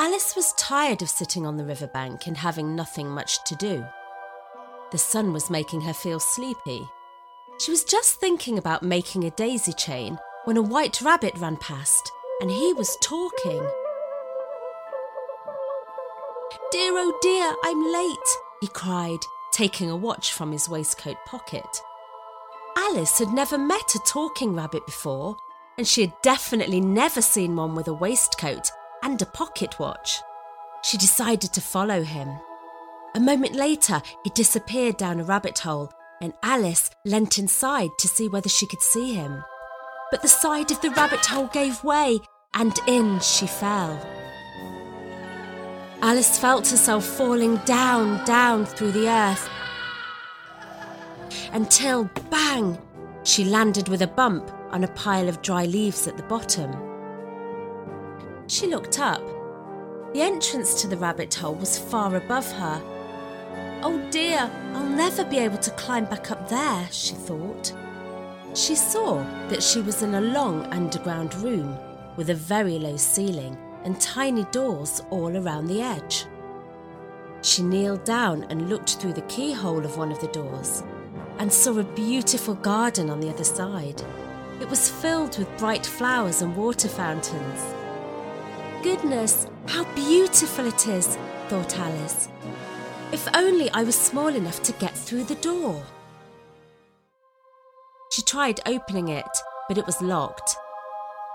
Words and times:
Alice 0.00 0.34
was 0.34 0.54
tired 0.54 1.02
of 1.02 1.10
sitting 1.10 1.44
on 1.44 1.58
the 1.58 1.64
riverbank 1.64 2.26
and 2.26 2.34
having 2.34 2.74
nothing 2.74 3.06
much 3.06 3.44
to 3.44 3.54
do. 3.56 3.84
The 4.92 4.96
sun 4.96 5.34
was 5.34 5.50
making 5.50 5.82
her 5.82 5.92
feel 5.92 6.18
sleepy. 6.18 6.88
She 7.58 7.70
was 7.70 7.84
just 7.84 8.18
thinking 8.18 8.56
about 8.56 8.82
making 8.82 9.24
a 9.24 9.30
daisy 9.32 9.74
chain 9.74 10.18
when 10.46 10.56
a 10.56 10.62
white 10.62 11.02
rabbit 11.02 11.36
ran 11.36 11.58
past 11.58 12.10
and 12.40 12.50
he 12.50 12.72
was 12.72 12.96
talking. 13.02 13.60
Dear 16.72 16.92
oh 16.96 17.18
dear, 17.20 17.54
I'm 17.62 17.92
late, 17.92 18.38
he 18.62 18.68
cried, 18.68 19.20
taking 19.52 19.90
a 19.90 19.96
watch 19.96 20.32
from 20.32 20.50
his 20.50 20.66
waistcoat 20.66 21.18
pocket. 21.26 21.82
Alice 22.74 23.18
had 23.18 23.34
never 23.34 23.58
met 23.58 23.94
a 23.94 23.98
talking 24.06 24.54
rabbit 24.54 24.86
before, 24.86 25.36
and 25.76 25.86
she 25.86 26.00
had 26.00 26.14
definitely 26.22 26.80
never 26.80 27.20
seen 27.20 27.54
one 27.54 27.74
with 27.74 27.86
a 27.86 27.92
waistcoat 27.92 28.70
and 29.02 29.20
a 29.20 29.26
pocket 29.26 29.78
watch. 29.78 30.20
She 30.84 30.96
decided 30.96 31.52
to 31.52 31.60
follow 31.60 32.02
him. 32.02 32.28
A 33.14 33.20
moment 33.20 33.54
later, 33.54 34.00
he 34.24 34.30
disappeared 34.30 34.96
down 34.96 35.20
a 35.20 35.24
rabbit 35.24 35.58
hole, 35.58 35.92
and 36.20 36.32
Alice 36.42 36.90
leant 37.04 37.38
inside 37.38 37.90
to 37.98 38.08
see 38.08 38.28
whether 38.28 38.48
she 38.48 38.66
could 38.66 38.82
see 38.82 39.14
him. 39.14 39.42
But 40.10 40.22
the 40.22 40.28
side 40.28 40.70
of 40.70 40.80
the 40.80 40.90
rabbit 40.90 41.24
hole 41.26 41.46
gave 41.46 41.82
way, 41.82 42.18
and 42.54 42.78
in 42.86 43.20
she 43.20 43.46
fell. 43.46 43.98
Alice 46.02 46.38
felt 46.38 46.68
herself 46.68 47.04
falling 47.04 47.56
down, 47.58 48.24
down 48.24 48.64
through 48.64 48.92
the 48.92 49.08
earth 49.08 49.48
until, 51.52 52.04
bang, 52.30 52.78
she 53.24 53.44
landed 53.44 53.88
with 53.88 54.02
a 54.02 54.06
bump 54.06 54.50
on 54.70 54.84
a 54.84 54.88
pile 54.88 55.28
of 55.28 55.42
dry 55.42 55.64
leaves 55.64 56.06
at 56.06 56.16
the 56.16 56.22
bottom. 56.24 56.89
She 58.50 58.66
looked 58.66 58.98
up. 58.98 59.22
The 60.12 60.22
entrance 60.22 60.82
to 60.82 60.88
the 60.88 60.96
rabbit 60.96 61.32
hole 61.32 61.54
was 61.54 61.78
far 61.78 62.16
above 62.16 62.50
her. 62.50 62.82
Oh 63.80 64.04
dear, 64.10 64.50
I'll 64.74 64.88
never 64.88 65.24
be 65.24 65.38
able 65.38 65.58
to 65.58 65.70
climb 65.82 66.06
back 66.06 66.32
up 66.32 66.48
there, 66.48 66.88
she 66.90 67.14
thought. 67.14 67.72
She 68.54 68.74
saw 68.74 69.22
that 69.50 69.62
she 69.62 69.80
was 69.80 70.02
in 70.02 70.16
a 70.16 70.20
long 70.20 70.66
underground 70.72 71.32
room 71.36 71.78
with 72.16 72.30
a 72.30 72.34
very 72.34 72.76
low 72.80 72.96
ceiling 72.96 73.56
and 73.84 74.00
tiny 74.00 74.42
doors 74.46 75.00
all 75.10 75.36
around 75.36 75.68
the 75.68 75.80
edge. 75.80 76.26
She 77.42 77.62
kneeled 77.62 78.02
down 78.02 78.42
and 78.50 78.68
looked 78.68 78.96
through 78.96 79.12
the 79.12 79.28
keyhole 79.28 79.84
of 79.84 79.96
one 79.96 80.10
of 80.10 80.20
the 80.20 80.26
doors 80.26 80.82
and 81.38 81.52
saw 81.52 81.78
a 81.78 81.84
beautiful 81.84 82.56
garden 82.56 83.10
on 83.10 83.20
the 83.20 83.30
other 83.30 83.44
side. 83.44 84.02
It 84.60 84.68
was 84.68 84.90
filled 84.90 85.38
with 85.38 85.56
bright 85.56 85.86
flowers 85.86 86.42
and 86.42 86.56
water 86.56 86.88
fountains. 86.88 87.79
Goodness, 88.82 89.46
how 89.66 89.84
beautiful 89.94 90.66
it 90.66 90.88
is, 90.88 91.18
thought 91.48 91.78
Alice. 91.78 92.30
If 93.12 93.28
only 93.34 93.68
I 93.72 93.82
was 93.82 93.94
small 93.94 94.28
enough 94.28 94.62
to 94.62 94.72
get 94.72 94.96
through 94.96 95.24
the 95.24 95.34
door. 95.34 95.82
She 98.10 98.22
tried 98.22 98.60
opening 98.64 99.08
it, 99.08 99.28
but 99.68 99.76
it 99.76 99.84
was 99.84 100.00
locked. 100.00 100.56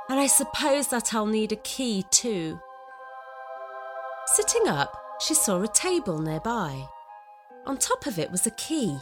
And 0.10 0.20
I 0.20 0.26
suppose 0.26 0.88
that 0.88 1.14
I'll 1.14 1.28
need 1.28 1.52
a 1.52 1.58
key 1.58 2.04
too. 2.10 2.60
Sitting 4.26 4.68
up, 4.68 4.92
she 5.20 5.36
saw 5.36 5.62
a 5.62 5.68
table 5.68 6.18
nearby. 6.18 6.88
On 7.68 7.78
top 7.78 8.08
of 8.08 8.18
it 8.18 8.32
was 8.32 8.48
a 8.48 8.52
key 8.52 8.98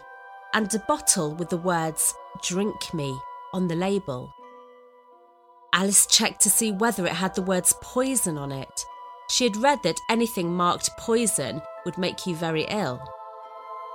and 0.53 0.73
a 0.73 0.79
bottle 0.79 1.33
with 1.33 1.49
the 1.49 1.57
words 1.57 2.13
Drink 2.43 2.93
Me 2.93 3.17
on 3.53 3.69
the 3.69 3.75
label. 3.75 4.33
Alice 5.73 6.05
checked 6.05 6.39
to 6.41 6.51
see 6.51 6.71
whether 6.71 7.05
it 7.05 7.13
had 7.13 7.33
the 7.33 7.41
words 7.41 7.73
poison 7.81 8.37
on 8.37 8.51
it. 8.51 8.85
She 9.29 9.43
had 9.43 9.57
read 9.57 9.81
that 9.83 9.99
anything 10.09 10.53
marked 10.53 10.91
poison 10.99 11.61
would 11.83 11.97
make 11.97 12.27
you 12.27 12.35
very 12.35 12.65
ill. 12.69 13.01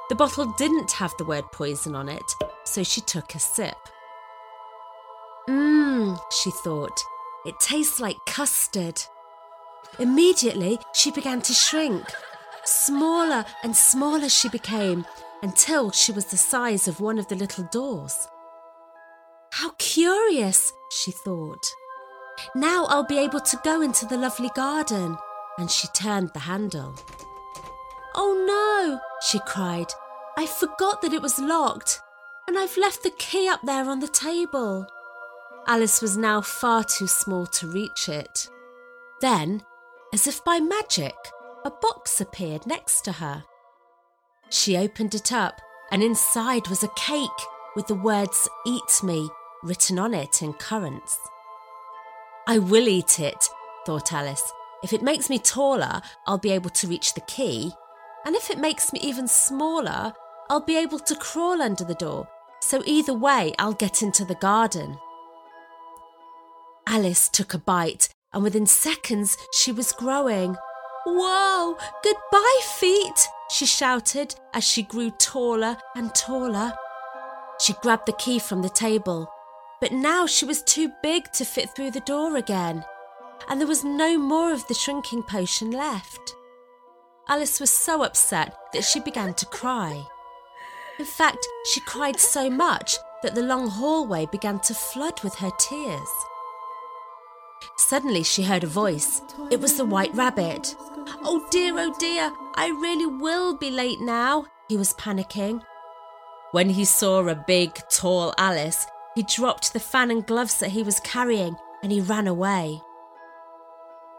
The 0.08 0.16
bottle 0.16 0.52
didn't 0.58 0.90
have 0.92 1.14
the 1.18 1.24
word 1.24 1.44
poison 1.52 1.94
on 1.94 2.08
it, 2.08 2.34
so 2.64 2.82
she 2.82 3.00
took 3.00 3.34
a 3.34 3.38
sip. 3.38 3.76
Mmm, 5.48 6.18
she 6.32 6.50
thought, 6.50 7.00
it 7.46 7.54
tastes 7.60 8.00
like 8.00 8.16
custard. 8.26 9.00
Immediately, 10.00 10.78
she 10.94 11.12
began 11.12 11.40
to 11.42 11.52
shrink. 11.54 12.04
Smaller 12.64 13.44
and 13.62 13.76
smaller 13.76 14.28
she 14.28 14.48
became 14.48 15.06
until 15.42 15.90
she 15.92 16.10
was 16.10 16.26
the 16.26 16.36
size 16.36 16.88
of 16.88 17.00
one 17.00 17.18
of 17.18 17.28
the 17.28 17.36
little 17.36 17.64
doors. 17.64 18.26
How 19.52 19.70
curious, 19.78 20.72
she 20.90 21.10
thought. 21.10 21.66
Now 22.54 22.86
I'll 22.86 23.06
be 23.06 23.18
able 23.18 23.40
to 23.40 23.60
go 23.64 23.80
into 23.80 24.06
the 24.06 24.16
lovely 24.16 24.50
garden. 24.54 25.16
And 25.58 25.70
she 25.70 25.88
turned 25.88 26.30
the 26.34 26.40
handle. 26.40 26.94
Oh 28.14 28.44
no, 28.46 29.00
she 29.28 29.40
cried. 29.40 29.88
I 30.36 30.46
forgot 30.46 31.02
that 31.02 31.12
it 31.12 31.22
was 31.22 31.40
locked, 31.40 32.00
and 32.46 32.56
I've 32.56 32.76
left 32.76 33.02
the 33.02 33.10
key 33.10 33.48
up 33.48 33.60
there 33.64 33.90
on 33.90 33.98
the 33.98 34.08
table. 34.08 34.86
Alice 35.66 36.00
was 36.00 36.16
now 36.16 36.40
far 36.40 36.84
too 36.84 37.08
small 37.08 37.46
to 37.46 37.72
reach 37.72 38.08
it. 38.08 38.48
Then, 39.20 39.62
as 40.12 40.28
if 40.28 40.44
by 40.44 40.60
magic, 40.60 41.16
a 41.64 41.70
box 41.70 42.20
appeared 42.20 42.66
next 42.66 43.02
to 43.02 43.12
her. 43.12 43.44
She 44.48 44.76
opened 44.76 45.14
it 45.14 45.32
up, 45.32 45.60
and 45.90 46.02
inside 46.02 46.68
was 46.68 46.84
a 46.84 46.94
cake 46.96 47.28
with 47.78 47.86
the 47.86 47.94
words 47.94 48.48
Eat 48.66 49.04
Me 49.04 49.30
written 49.62 50.00
on 50.00 50.12
it 50.12 50.42
in 50.42 50.52
currants. 50.54 51.16
I 52.48 52.58
will 52.58 52.88
eat 52.88 53.20
it, 53.20 53.48
thought 53.86 54.12
Alice. 54.12 54.52
If 54.82 54.92
it 54.92 55.00
makes 55.00 55.30
me 55.30 55.38
taller, 55.38 56.02
I'll 56.26 56.38
be 56.38 56.50
able 56.50 56.70
to 56.70 56.88
reach 56.88 57.14
the 57.14 57.20
key. 57.20 57.70
And 58.26 58.34
if 58.34 58.50
it 58.50 58.58
makes 58.58 58.92
me 58.92 58.98
even 58.98 59.28
smaller, 59.28 60.12
I'll 60.50 60.64
be 60.64 60.76
able 60.76 60.98
to 60.98 61.14
crawl 61.14 61.62
under 61.62 61.84
the 61.84 61.94
door. 61.94 62.26
So 62.60 62.82
either 62.84 63.14
way, 63.14 63.54
I'll 63.60 63.74
get 63.74 64.02
into 64.02 64.24
the 64.24 64.34
garden. 64.34 64.98
Alice 66.88 67.28
took 67.28 67.54
a 67.54 67.58
bite, 67.58 68.08
and 68.32 68.42
within 68.42 68.66
seconds, 68.66 69.36
she 69.52 69.70
was 69.70 69.92
growing. 69.92 70.56
Whoa! 71.06 71.78
Goodbye, 72.02 72.60
feet! 72.80 73.28
she 73.52 73.66
shouted 73.66 74.34
as 74.52 74.64
she 74.66 74.82
grew 74.82 75.12
taller 75.12 75.76
and 75.94 76.12
taller. 76.12 76.72
She 77.60 77.74
grabbed 77.82 78.06
the 78.06 78.12
key 78.12 78.38
from 78.38 78.62
the 78.62 78.68
table, 78.68 79.28
but 79.80 79.92
now 79.92 80.26
she 80.26 80.44
was 80.44 80.62
too 80.62 80.92
big 81.02 81.32
to 81.32 81.44
fit 81.44 81.70
through 81.74 81.90
the 81.90 82.00
door 82.00 82.36
again, 82.36 82.84
and 83.48 83.60
there 83.60 83.68
was 83.68 83.84
no 83.84 84.18
more 84.18 84.52
of 84.52 84.66
the 84.66 84.74
shrinking 84.74 85.22
potion 85.22 85.70
left. 85.70 86.34
Alice 87.28 87.60
was 87.60 87.70
so 87.70 88.02
upset 88.02 88.56
that 88.72 88.84
she 88.84 89.00
began 89.00 89.34
to 89.34 89.46
cry. 89.46 90.06
In 90.98 91.04
fact, 91.04 91.46
she 91.66 91.80
cried 91.80 92.18
so 92.18 92.48
much 92.48 92.96
that 93.22 93.34
the 93.34 93.42
long 93.42 93.68
hallway 93.68 94.26
began 94.26 94.60
to 94.60 94.74
flood 94.74 95.22
with 95.22 95.34
her 95.36 95.50
tears. 95.58 96.08
Suddenly 97.76 98.22
she 98.22 98.42
heard 98.42 98.64
a 98.64 98.68
voice. 98.68 99.20
It 99.50 99.60
was 99.60 99.76
the 99.76 99.84
White 99.84 100.14
Rabbit. 100.14 100.74
Oh 101.22 101.46
dear, 101.50 101.74
oh 101.78 101.94
dear, 101.98 102.32
I 102.54 102.68
really 102.68 103.06
will 103.06 103.56
be 103.56 103.70
late 103.70 104.00
now, 104.00 104.46
he 104.68 104.76
was 104.76 104.94
panicking. 104.94 105.62
When 106.52 106.70
he 106.70 106.86
saw 106.86 107.26
a 107.28 107.34
big, 107.34 107.74
tall 107.90 108.32
Alice, 108.38 108.86
he 109.14 109.22
dropped 109.22 109.74
the 109.74 109.80
fan 109.80 110.10
and 110.10 110.26
gloves 110.26 110.58
that 110.60 110.70
he 110.70 110.82
was 110.82 110.98
carrying 111.00 111.54
and 111.82 111.92
he 111.92 112.00
ran 112.00 112.26
away. 112.26 112.80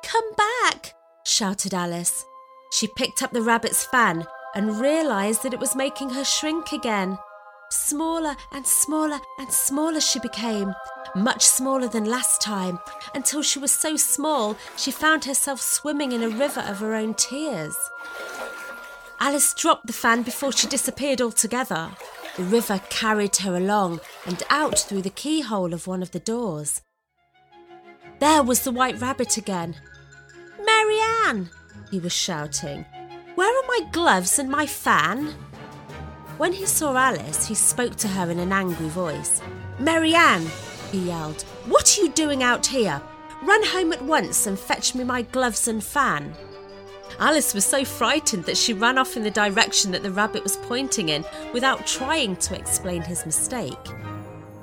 Come 0.04 0.32
back, 0.36 0.94
shouted 1.26 1.74
Alice. 1.74 2.24
She 2.72 2.88
picked 2.88 3.24
up 3.24 3.32
the 3.32 3.42
rabbit's 3.42 3.84
fan 3.84 4.28
and 4.54 4.80
realised 4.80 5.42
that 5.42 5.54
it 5.54 5.60
was 5.60 5.76
making 5.76 6.12
her 6.12 6.24
shrink 6.24 6.72
again. 6.72 7.18
Smaller 7.72 8.36
and 8.52 8.66
smaller 8.66 9.20
and 9.40 9.52
smaller 9.52 10.00
she 10.00 10.20
became, 10.20 10.74
much 11.16 11.44
smaller 11.44 11.88
than 11.88 12.06
last 12.06 12.42
time, 12.42 12.78
until 13.16 13.42
she 13.42 13.58
was 13.58 13.72
so 13.72 13.96
small 13.96 14.56
she 14.78 14.92
found 14.92 15.26
herself 15.26 15.62
swimming 15.62 16.12
in 16.12 16.22
a 16.22 16.30
river 16.30 16.62
of 16.62 16.80
her 16.80 16.94
own 16.94 17.16
tears. 17.16 17.76
Alice 19.20 19.54
dropped 19.56 19.88
the 19.88 19.94
fan 19.94 20.22
before 20.22 20.52
she 20.52 20.68
disappeared 20.68 21.22
altogether. 21.22 21.90
The 22.40 22.46
river 22.46 22.80
carried 22.90 23.36
her 23.36 23.58
along 23.58 24.00
and 24.26 24.42
out 24.50 24.80
through 24.80 25.02
the 25.02 25.10
keyhole 25.10 25.74
of 25.74 25.88
one 25.88 26.02
of 26.02 26.12
the 26.12 26.22
doors, 26.22 26.82
There 28.20 28.44
was 28.44 28.62
the 28.62 28.72
white 28.72 29.02
rabbit 29.02 29.36
again. 29.36 29.76
Marianne, 30.66 31.50
he 31.92 32.00
was 32.00 32.14
shouting, 32.14 32.86
where 33.36 33.54
are 33.54 33.68
my 33.68 33.82
gloves 33.92 34.40
and 34.40 34.50
my 34.50 34.66
fan? 34.66 35.34
When 36.38 36.54
he 36.54 36.66
saw 36.66 36.96
Alice, 36.96 37.46
he 37.46 37.56
spoke 37.56 37.98
to 37.98 38.08
her 38.08 38.32
in 38.32 38.40
an 38.40 38.54
angry 38.54 38.88
voice. 38.88 39.42
Marianne, 39.78 40.48
he 40.94 41.08
yelled, 41.08 41.42
what 41.66 41.98
are 41.98 42.04
you 42.04 42.10
doing 42.10 42.42
out 42.42 42.66
here? 42.66 43.02
Run 43.44 43.66
home 43.66 43.92
at 43.92 44.02
once 44.02 44.48
and 44.48 44.58
fetch 44.58 44.96
me 44.96 45.04
my 45.04 45.24
gloves 45.24 45.68
and 45.68 45.84
fan. 45.84 46.34
Alice 47.18 47.54
was 47.54 47.66
so 47.66 47.84
frightened 47.84 48.46
that 48.46 48.58
she 48.58 48.74
ran 48.74 48.98
off 48.98 49.18
in 49.18 49.24
the 49.24 49.32
direction 49.32 49.92
that 49.92 50.04
the 50.04 50.12
rabbit 50.12 50.44
was 50.44 50.58
pointing 50.58 51.10
in 51.10 51.26
without 51.54 51.88
trying 51.88 52.36
to 52.38 52.58
explain 52.58 53.02
his 53.02 53.26
mistake. 53.26 53.88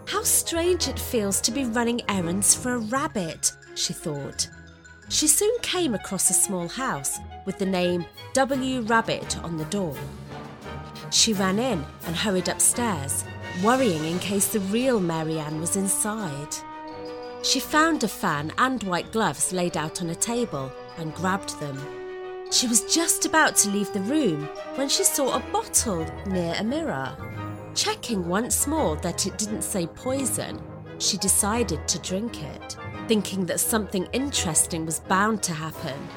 How 0.06 0.22
strange 0.22 0.88
it 0.88 0.98
feels 0.98 1.40
to 1.43 1.50
be 1.50 1.64
running 1.64 2.00
errands 2.08 2.54
for 2.54 2.75
a 2.75 2.78
rabbit, 2.78 3.52
she 3.75 3.93
thought. 3.93 4.48
She 5.08 5.26
soon 5.26 5.56
came 5.62 5.94
across 5.94 6.31
a 6.31 6.34
small 6.34 6.69
house 6.69 7.19
with 7.44 7.58
the 7.58 7.66
name 7.66 8.06
W. 8.34 8.82
Rabbit 8.82 9.38
on 9.44 9.56
the 9.56 9.64
door. 9.66 9.96
She 11.10 11.32
ran 11.32 11.58
in 11.58 11.84
and 12.06 12.16
hurried 12.16 12.49
upstairs, 12.49 13.25
worrying 13.62 14.04
in 14.04 14.19
case 14.19 14.49
the 14.49 14.60
real 14.60 15.00
Marianne 15.00 15.60
was 15.60 15.76
inside. 15.76 16.54
She 17.42 17.60
found 17.60 18.02
a 18.02 18.08
fan 18.08 18.52
and 18.58 18.82
white 18.82 19.12
gloves 19.12 19.52
laid 19.52 19.76
out 19.76 20.02
on 20.02 20.10
a 20.10 20.14
table 20.14 20.72
and 20.99 21.14
grabbed 21.14 21.58
them. 21.60 22.06
She 22.50 22.69
was 22.69 22.94
just 22.94 23.26
about 23.26 23.56
to 23.56 23.70
leave 23.70 23.93
the 23.93 24.00
room 24.00 24.48
when 24.76 24.88
she 24.88 25.04
saw 25.04 25.34
a 25.34 25.40
bottle 25.52 26.06
near 26.26 26.54
a 26.58 26.64
mirror. 26.64 27.16
Checking 27.75 28.28
once 28.28 28.66
more 28.66 28.96
that 28.96 29.26
it 29.26 29.37
didn't 29.37 29.62
say 29.62 29.87
poison, 29.87 30.62
she 30.98 31.19
decided 31.19 31.87
to 31.88 31.98
drink 31.98 32.43
it, 32.43 32.76
thinking 33.08 33.46
that 33.46 33.60
something 33.60 34.08
interesting 34.12 34.87
was 34.87 35.00
bound 35.00 35.43
to 35.43 35.52
happen. 35.52 36.08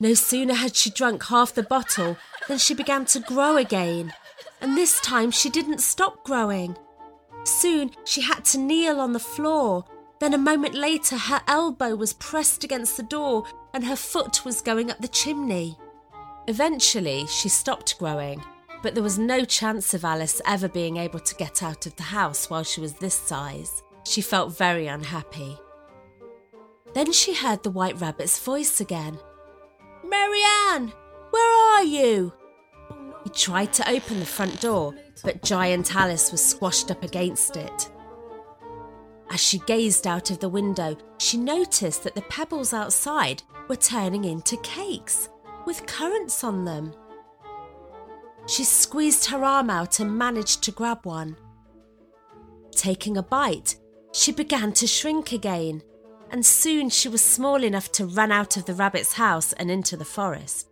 No 0.00 0.14
sooner 0.14 0.54
had 0.54 0.74
she 0.74 0.90
drunk 0.90 1.24
half 1.24 1.54
the 1.54 1.62
bottle 1.62 2.16
than 2.48 2.58
she 2.58 2.74
began 2.74 3.04
to 3.06 3.20
grow 3.20 3.56
again, 3.56 4.12
and 4.60 4.76
this 4.76 5.00
time 5.00 5.30
she 5.30 5.50
didn't 5.50 5.80
stop 5.80 6.24
growing. 6.24 6.76
Soon 7.44 7.90
she 8.04 8.22
had 8.22 8.44
to 8.46 8.58
kneel 8.58 9.00
on 9.00 9.12
the 9.12 9.20
floor. 9.20 9.84
Then 10.18 10.34
a 10.34 10.38
moment 10.38 10.74
later, 10.74 11.16
her 11.16 11.42
elbow 11.46 11.94
was 11.94 12.12
pressed 12.12 12.64
against 12.64 12.96
the 12.96 13.02
door 13.02 13.44
and 13.74 13.84
her 13.84 13.96
foot 13.96 14.44
was 14.44 14.60
going 14.60 14.90
up 14.90 14.98
the 15.00 15.08
chimney. 15.08 15.78
Eventually, 16.48 17.26
she 17.26 17.48
stopped 17.48 17.98
growing, 17.98 18.42
but 18.82 18.94
there 18.94 19.02
was 19.02 19.18
no 19.18 19.44
chance 19.44 19.94
of 19.94 20.04
Alice 20.04 20.40
ever 20.46 20.68
being 20.68 20.96
able 20.96 21.20
to 21.20 21.34
get 21.36 21.62
out 21.62 21.86
of 21.86 21.96
the 21.96 22.02
house 22.02 22.50
while 22.50 22.64
she 22.64 22.80
was 22.80 22.94
this 22.94 23.14
size. 23.14 23.82
She 24.04 24.20
felt 24.20 24.56
very 24.56 24.88
unhappy. 24.88 25.56
Then 26.94 27.12
she 27.12 27.34
heard 27.34 27.62
the 27.62 27.70
White 27.70 28.00
Rabbit's 28.00 28.38
voice 28.38 28.80
again. 28.80 29.18
Marianne, 30.04 30.92
where 31.30 31.74
are 31.74 31.84
you? 31.84 32.32
He 33.24 33.30
tried 33.30 33.72
to 33.74 33.88
open 33.88 34.18
the 34.18 34.26
front 34.26 34.60
door, 34.60 34.94
but 35.22 35.42
Giant 35.42 35.94
Alice 35.94 36.32
was 36.32 36.44
squashed 36.44 36.90
up 36.90 37.02
against 37.04 37.56
it. 37.56 37.90
As 39.30 39.40
she 39.40 39.60
gazed 39.60 40.06
out 40.06 40.30
of 40.30 40.40
the 40.40 40.48
window, 40.48 40.96
she 41.18 41.38
noticed 41.38 42.04
that 42.04 42.14
the 42.14 42.22
pebbles 42.22 42.74
outside 42.74 43.42
were 43.72 43.76
turning 43.76 44.26
into 44.26 44.58
cakes 44.58 45.30
with 45.64 45.86
currants 45.86 46.44
on 46.44 46.62
them. 46.66 46.92
She 48.46 48.64
squeezed 48.64 49.30
her 49.30 49.42
arm 49.42 49.70
out 49.70 49.98
and 49.98 50.18
managed 50.18 50.62
to 50.64 50.72
grab 50.72 51.06
one. 51.06 51.38
Taking 52.72 53.16
a 53.16 53.22
bite, 53.22 53.76
she 54.12 54.30
began 54.30 54.74
to 54.74 54.86
shrink 54.86 55.32
again, 55.32 55.82
and 56.30 56.44
soon 56.44 56.90
she 56.90 57.08
was 57.08 57.22
small 57.22 57.64
enough 57.64 57.90
to 57.92 58.04
run 58.04 58.30
out 58.30 58.58
of 58.58 58.66
the 58.66 58.74
rabbit's 58.74 59.14
house 59.14 59.54
and 59.54 59.70
into 59.70 59.96
the 59.96 60.04
forest. 60.04 60.68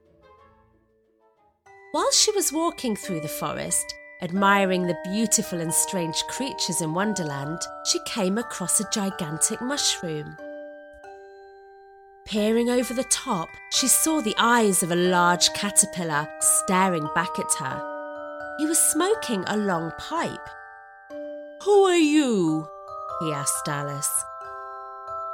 While 1.93 2.13
she 2.13 2.33
was 2.33 2.53
walking 2.53 2.97
through 2.97 3.21
the 3.21 3.29
forest, 3.29 3.95
admiring 4.21 4.87
the 4.87 4.99
beautiful 5.05 5.63
and 5.63 5.73
strange 5.73 6.23
creatures 6.29 6.83
in 6.83 6.93
Wonderland, 6.93 7.63
she 7.91 7.99
came 8.05 8.37
across 8.37 8.79
a 8.79 8.91
gigantic 8.93 9.63
mushroom. 9.63 10.37
Peering 12.31 12.71
over 12.71 12.95
the 12.95 13.03
top, 13.03 13.49
she 13.71 13.89
saw 13.89 14.21
the 14.21 14.37
eyes 14.39 14.85
of 14.85 14.93
a 14.93 14.95
large 14.95 15.53
caterpillar 15.53 16.29
staring 16.39 17.09
back 17.13 17.41
at 17.41 17.53
her. 17.55 18.55
He 18.57 18.67
was 18.67 18.79
smoking 18.79 19.43
a 19.49 19.57
long 19.57 19.91
pipe. 19.99 20.49
Who 21.65 21.83
are 21.87 21.97
you? 21.97 22.69
he 23.19 23.33
asked 23.33 23.67
Alice. 23.67 24.23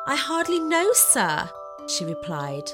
I 0.06 0.16
hardly 0.16 0.58
know, 0.58 0.90
sir, 0.94 1.50
she 1.86 2.06
replied. 2.06 2.72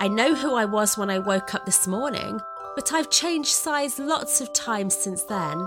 I 0.00 0.08
know 0.08 0.34
who 0.34 0.54
I 0.54 0.66
was 0.66 0.98
when 0.98 1.08
I 1.08 1.18
woke 1.18 1.54
up 1.54 1.64
this 1.64 1.86
morning, 1.86 2.42
but 2.76 2.92
I've 2.92 3.08
changed 3.08 3.52
size 3.52 3.98
lots 3.98 4.42
of 4.42 4.52
times 4.52 4.94
since 4.94 5.22
then. 5.22 5.66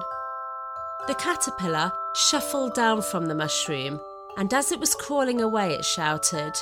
The 1.07 1.15
caterpillar 1.15 1.91
shuffled 2.13 2.75
down 2.75 3.01
from 3.01 3.25
the 3.25 3.33
mushroom, 3.33 3.99
and 4.37 4.53
as 4.53 4.71
it 4.71 4.79
was 4.79 4.93
crawling 4.93 5.41
away, 5.41 5.73
it 5.73 5.83
shouted, 5.83 6.53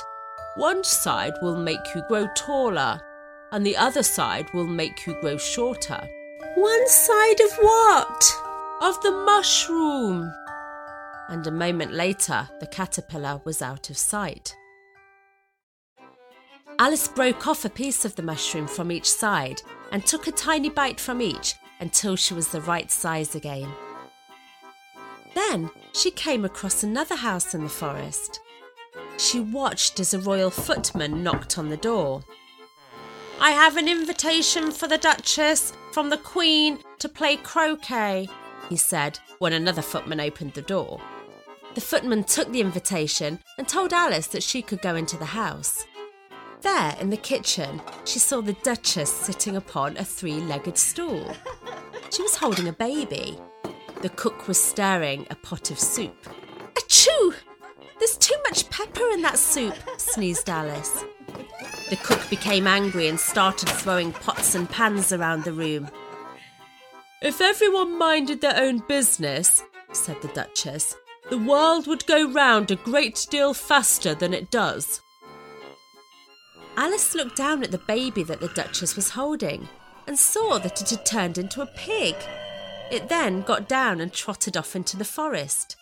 One 0.56 0.84
side 0.84 1.34
will 1.42 1.56
make 1.56 1.94
you 1.94 2.02
grow 2.06 2.28
taller, 2.36 3.00
and 3.50 3.66
the 3.66 3.76
other 3.76 4.04
side 4.04 4.46
will 4.54 4.66
make 4.66 5.04
you 5.04 5.20
grow 5.20 5.36
shorter. 5.36 6.08
One 6.54 6.88
side 6.88 7.40
of 7.40 7.52
what? 7.60 8.24
Of 8.80 9.02
the 9.02 9.10
mushroom. 9.10 10.32
And 11.28 11.44
a 11.46 11.50
moment 11.50 11.92
later, 11.92 12.48
the 12.60 12.68
caterpillar 12.68 13.40
was 13.44 13.62
out 13.62 13.90
of 13.90 13.98
sight. 13.98 14.54
Alice 16.78 17.08
broke 17.08 17.48
off 17.48 17.64
a 17.64 17.70
piece 17.70 18.04
of 18.04 18.14
the 18.14 18.22
mushroom 18.22 18.68
from 18.68 18.92
each 18.92 19.10
side 19.10 19.60
and 19.90 20.06
took 20.06 20.28
a 20.28 20.32
tiny 20.32 20.68
bite 20.68 21.00
from 21.00 21.20
each 21.20 21.54
until 21.80 22.14
she 22.14 22.34
was 22.34 22.48
the 22.48 22.60
right 22.60 22.90
size 22.90 23.34
again. 23.34 23.68
Then 25.34 25.70
she 25.92 26.12
came 26.12 26.44
across 26.44 26.84
another 26.84 27.16
house 27.16 27.54
in 27.54 27.64
the 27.64 27.68
forest. 27.68 28.40
She 29.16 29.40
watched 29.40 30.00
as 30.00 30.12
a 30.12 30.18
royal 30.18 30.50
footman 30.50 31.22
knocked 31.22 31.58
on 31.58 31.68
the 31.68 31.76
door. 31.76 32.22
I 33.40 33.50
have 33.50 33.76
an 33.76 33.88
invitation 33.88 34.70
for 34.70 34.86
the 34.86 34.98
Duchess 34.98 35.72
from 35.92 36.10
the 36.10 36.16
Queen 36.16 36.78
to 36.98 37.08
play 37.08 37.36
croquet, 37.36 38.28
he 38.68 38.76
said 38.76 39.18
when 39.38 39.52
another 39.52 39.82
footman 39.82 40.20
opened 40.20 40.54
the 40.54 40.62
door. 40.62 41.00
The 41.74 41.80
footman 41.80 42.24
took 42.24 42.50
the 42.50 42.60
invitation 42.60 43.40
and 43.58 43.66
told 43.66 43.92
Alice 43.92 44.28
that 44.28 44.42
she 44.42 44.62
could 44.62 44.80
go 44.80 44.94
into 44.94 45.16
the 45.16 45.24
house. 45.24 45.86
There, 46.62 46.96
in 47.00 47.10
the 47.10 47.16
kitchen, 47.16 47.82
she 48.04 48.18
saw 48.18 48.40
the 48.40 48.54
Duchess 48.62 49.12
sitting 49.12 49.56
upon 49.56 49.96
a 49.96 50.04
three 50.04 50.40
legged 50.40 50.78
stool. 50.78 51.34
She 52.10 52.22
was 52.22 52.36
holding 52.36 52.68
a 52.68 52.72
baby. 52.72 53.38
The 54.02 54.08
cook 54.10 54.48
was 54.48 54.62
stirring 54.62 55.26
a 55.30 55.34
pot 55.34 55.70
of 55.70 55.78
soup. 55.78 56.16
There's 58.04 58.18
too 58.18 58.36
much 58.44 58.68
pepper 58.68 59.08
in 59.14 59.22
that 59.22 59.38
soup, 59.38 59.74
sneezed 59.96 60.50
Alice. 60.50 61.04
The 61.88 61.96
cook 61.96 62.20
became 62.28 62.66
angry 62.66 63.08
and 63.08 63.18
started 63.18 63.70
throwing 63.70 64.12
pots 64.12 64.54
and 64.54 64.68
pans 64.68 65.10
around 65.10 65.44
the 65.44 65.54
room. 65.54 65.88
If 67.22 67.40
everyone 67.40 67.96
minded 67.96 68.42
their 68.42 68.60
own 68.60 68.82
business, 68.86 69.62
said 69.92 70.20
the 70.20 70.28
Duchess, 70.28 70.94
the 71.30 71.38
world 71.38 71.86
would 71.86 72.04
go 72.04 72.30
round 72.30 72.70
a 72.70 72.76
great 72.76 73.26
deal 73.30 73.54
faster 73.54 74.14
than 74.14 74.34
it 74.34 74.50
does. 74.50 75.00
Alice 76.76 77.14
looked 77.14 77.38
down 77.38 77.62
at 77.62 77.70
the 77.70 77.78
baby 77.78 78.22
that 78.22 78.40
the 78.40 78.48
Duchess 78.48 78.96
was 78.96 79.08
holding 79.08 79.66
and 80.06 80.18
saw 80.18 80.58
that 80.58 80.82
it 80.82 80.90
had 80.90 81.06
turned 81.06 81.38
into 81.38 81.62
a 81.62 81.72
pig. 81.74 82.16
It 82.90 83.08
then 83.08 83.40
got 83.40 83.66
down 83.66 84.02
and 84.02 84.12
trotted 84.12 84.58
off 84.58 84.76
into 84.76 84.98
the 84.98 85.06
forest. 85.06 85.76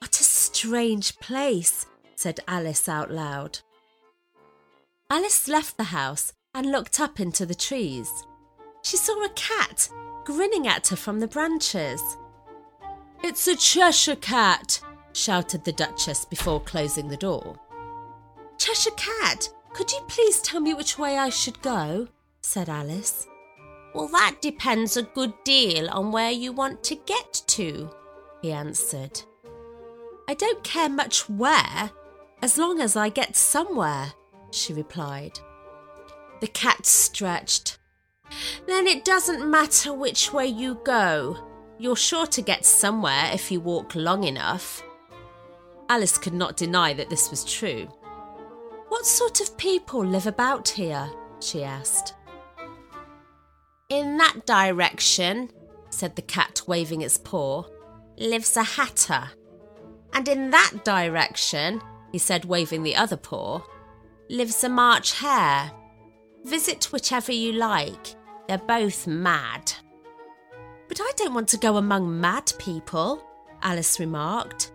What 0.00 0.18
a 0.18 0.24
strange 0.64 1.18
place, 1.18 1.84
said 2.14 2.40
Alice 2.48 2.88
out 2.88 3.10
loud. 3.10 3.58
Alice 5.10 5.46
left 5.46 5.76
the 5.76 5.84
house 5.84 6.32
and 6.54 6.72
looked 6.72 7.00
up 7.00 7.20
into 7.20 7.44
the 7.44 7.54
trees. 7.54 8.10
She 8.82 8.96
saw 8.96 9.22
a 9.22 9.28
cat 9.30 9.90
grinning 10.24 10.66
at 10.66 10.88
her 10.88 10.96
from 10.96 11.20
the 11.20 11.28
branches. 11.28 12.00
It's 13.22 13.46
a 13.46 13.56
Cheshire 13.56 14.16
cat, 14.16 14.80
shouted 15.12 15.64
the 15.64 15.72
Duchess 15.72 16.24
before 16.24 16.60
closing 16.60 17.08
the 17.08 17.16
door. 17.18 17.60
Cheshire 18.56 18.96
cat? 18.96 19.50
Could 19.74 19.92
you 19.92 20.00
please 20.08 20.40
tell 20.40 20.60
me 20.60 20.72
which 20.72 20.98
way 20.98 21.18
I 21.18 21.28
should 21.28 21.60
go? 21.60 22.08
said 22.40 22.70
Alice. 22.70 23.26
Well, 23.94 24.08
that 24.08 24.36
depends 24.40 24.96
a 24.96 25.02
good 25.02 25.34
deal 25.44 25.90
on 25.90 26.10
where 26.10 26.30
you 26.30 26.52
want 26.52 26.82
to 26.84 26.94
get 26.94 27.42
to, 27.48 27.90
he 28.40 28.50
answered. 28.50 29.20
I 30.28 30.34
don't 30.34 30.64
care 30.64 30.88
much 30.88 31.28
where, 31.28 31.90
as 32.42 32.58
long 32.58 32.80
as 32.80 32.96
I 32.96 33.08
get 33.08 33.36
somewhere, 33.36 34.12
she 34.50 34.72
replied. 34.72 35.38
The 36.40 36.46
cat 36.48 36.86
stretched. 36.86 37.78
Then 38.66 38.86
it 38.86 39.04
doesn't 39.04 39.48
matter 39.48 39.92
which 39.92 40.32
way 40.32 40.46
you 40.46 40.80
go. 40.84 41.36
You're 41.78 41.96
sure 41.96 42.26
to 42.26 42.42
get 42.42 42.64
somewhere 42.64 43.30
if 43.32 43.50
you 43.50 43.60
walk 43.60 43.94
long 43.94 44.24
enough. 44.24 44.82
Alice 45.88 46.16
could 46.16 46.32
not 46.32 46.56
deny 46.56 46.94
that 46.94 47.10
this 47.10 47.30
was 47.30 47.44
true. 47.44 47.86
What 48.88 49.06
sort 49.06 49.40
of 49.40 49.56
people 49.58 50.04
live 50.04 50.26
about 50.26 50.68
here? 50.68 51.10
she 51.40 51.62
asked. 51.62 52.14
In 53.90 54.16
that 54.16 54.46
direction, 54.46 55.50
said 55.90 56.16
the 56.16 56.22
cat, 56.22 56.62
waving 56.66 57.02
its 57.02 57.18
paw, 57.18 57.64
lives 58.16 58.56
a 58.56 58.62
hatter. 58.62 59.30
And 60.14 60.28
in 60.28 60.50
that 60.50 60.84
direction, 60.84 61.80
he 62.12 62.18
said, 62.18 62.44
waving 62.44 62.84
the 62.84 62.96
other 62.96 63.16
paw, 63.16 63.60
lives 64.30 64.62
a 64.64 64.68
March 64.68 65.18
hare. 65.18 65.72
Visit 66.44 66.92
whichever 66.92 67.32
you 67.32 67.52
like. 67.52 68.14
They're 68.46 68.58
both 68.58 69.06
mad. 69.06 69.72
But 70.88 71.00
I 71.00 71.10
don't 71.16 71.34
want 71.34 71.48
to 71.48 71.58
go 71.58 71.76
among 71.76 72.20
mad 72.20 72.52
people, 72.58 73.24
Alice 73.62 73.98
remarked. 73.98 74.72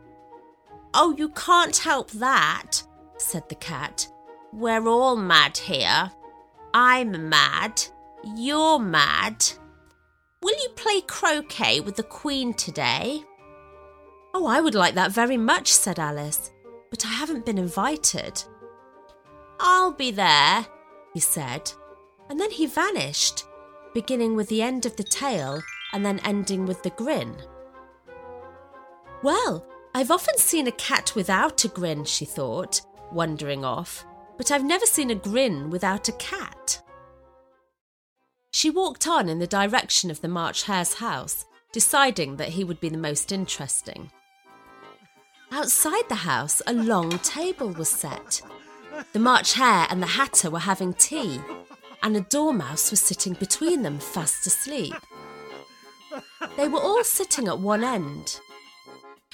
Oh, 0.94 1.16
you 1.18 1.30
can't 1.30 1.78
help 1.78 2.12
that, 2.12 2.82
said 3.18 3.48
the 3.48 3.56
cat. 3.56 4.08
We're 4.52 4.88
all 4.88 5.16
mad 5.16 5.58
here. 5.58 6.12
I'm 6.74 7.30
mad. 7.30 7.82
You're 8.36 8.80
mad. 8.80 9.46
Will 10.42 10.56
you 10.64 10.70
play 10.76 11.02
croquet 11.02 11.80
with 11.82 11.96
the 11.96 12.04
Queen 12.04 12.54
today? 12.54 13.24
Oh, 14.34 14.46
I 14.46 14.62
would 14.62 14.76
like 14.76 14.96
that 14.96 15.12
very 15.12 15.38
much, 15.38 15.72
said 15.72 16.00
Alice, 16.00 16.52
but 16.90 17.06
I 17.06 17.10
haven't 17.10 17.46
been 17.46 17.58
invited. 17.58 18.44
I'll 19.60 19.92
be 19.92 20.12
there, 20.12 20.66
he 21.14 21.20
said, 21.20 21.72
and 22.30 22.40
then 22.40 22.52
he 22.52 22.66
vanished, 22.66 23.46
beginning 23.94 24.36
with 24.36 24.48
the 24.50 24.62
end 24.62 24.86
of 24.86 24.96
the 24.96 25.04
tail 25.04 25.62
and 25.94 26.06
then 26.06 26.20
ending 26.20 26.66
with 26.66 26.84
the 26.84 26.92
grin. 26.92 27.36
Well, 29.24 29.66
I've 29.94 30.12
often 30.12 30.38
seen 30.38 30.68
a 30.68 30.72
cat 30.72 31.14
without 31.16 31.66
a 31.66 31.68
grin, 31.68 32.06
she 32.06 32.26
thought, 32.26 32.82
wandering 33.12 33.66
off, 33.66 34.06
but 34.38 34.52
I've 34.52 34.64
never 34.64 34.86
seen 34.86 35.10
a 35.10 35.16
grin 35.16 35.70
without 35.70 36.08
a 36.08 36.14
cat. 36.14 36.82
She 38.52 38.70
walked 38.70 39.08
on 39.08 39.28
in 39.28 39.40
the 39.40 39.48
direction 39.48 40.10
of 40.10 40.22
the 40.22 40.28
March 40.28 40.64
Hare's 40.64 40.96
house, 40.96 41.46
deciding 41.72 42.38
that 42.38 42.50
he 42.50 42.64
would 42.64 42.80
be 42.80 42.90
the 42.90 42.98
most 42.98 43.32
interesting. 43.32 44.12
Outside 45.52 46.08
the 46.08 46.16
house, 46.16 46.62
a 46.68 46.74
long 46.74 47.10
table 47.20 47.70
was 47.72 47.90
set. 47.90 48.42
The 49.14 49.20
March 49.20 49.54
Hare 49.54 49.88
and 49.90 50.02
the 50.02 50.08
Hatter 50.08 50.50
were 50.50 50.60
having 50.60 50.94
tea, 50.94 51.42
and 52.04 52.16
a 52.16 52.22
dormouse 52.22 52.92
was 52.92 53.02
sitting 53.02 53.34
between 53.34 53.82
them, 53.82 54.00
fast 54.00 54.46
asleep. 54.46 54.94
They 56.56 56.68
were 56.68 56.80
all 56.80 57.04
sitting 57.04 57.48
at 57.48 57.60
one 57.60 57.84
end. 57.84 58.40